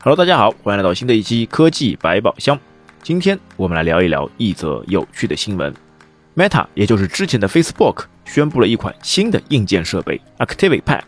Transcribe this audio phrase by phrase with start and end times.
[0.00, 2.56] Hello，大家好，欢迎来到新的一期科技百宝箱。
[3.02, 5.74] 今天我们来聊一聊一则有趣的新闻。
[6.36, 11.02] Meta，也就是之前的 Facebook，宣布了一款新的硬件设备 ——Activity Pack。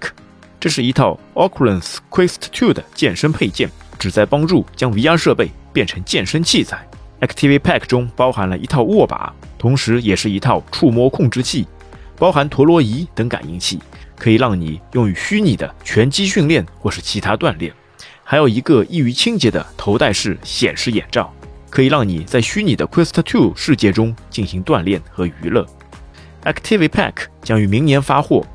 [0.59, 6.85] 这是一套 Oculus Quest 2的健身配件，旨在帮助将 VR 设备变成健身器材。
[7.21, 11.65] Activity Pack 中包含了一套握把，同时也是一套触摸控制器，
[12.17, 13.79] 包含陀螺仪等感应器，
[14.19, 17.73] 可以让你用于虚拟的拳击训练或是其他锻炼。
[18.31, 21.35] 还有一个易于清洁的头戴式显示眼罩，
[21.69, 25.67] 可以让你在虚拟的 Quest 2世界中进行锻炼和娱乐。
[26.45, 28.47] Activity Pack 将于明年发货。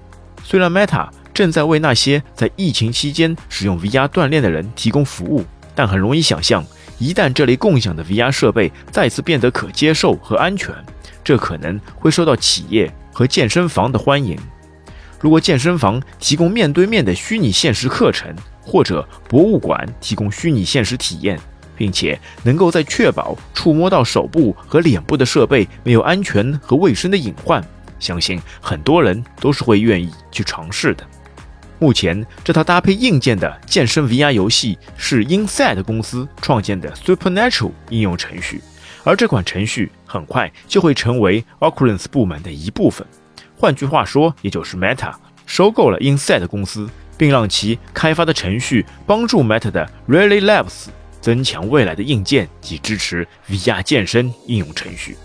[0.45, 5.43] 虽然 Meta 正在为那些在疫情期间使用 VR 锻炼的人提供服务，
[5.75, 6.65] 但很容易想象，
[6.97, 10.73] 一旦这类共享的 VR 设备再次变得可接受和安全，
[11.21, 14.39] 这可能会受到企业和健身房的欢迎。
[15.25, 21.39] 如果健身房提供面对面的虚拟现实课程，或者博物馆提供虚拟现实体验，
[21.75, 27.59] 并且能够在确保触摸到手部和脸部的设备没有安全和卫生的隐患，
[27.99, 31.03] 相信很多人都是会愿意去尝试的。
[31.79, 38.61] 目前，这套搭配硬件的健身 VR 游戏是 Inside 公司创建的 Supernatural 应用程序，
[39.03, 43.03] 而这款程序很快就会成为 Oculus 部门的一部分。
[43.57, 45.13] 换句话说，也就是 Meta
[45.45, 46.89] 收购了 Inside 公司。
[47.17, 50.87] 并让其开发的程序帮助 Meta 的 Really Labs
[51.21, 55.15] 增强未来的硬件及支持 VR 健身应用程序。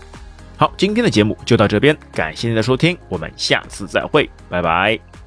[0.55, 5.20] 好，今天的节目就到这边，感谢您的收听，我们下次再会，拜拜。